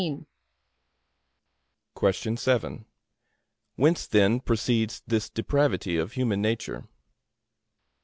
[0.01, 0.25] A.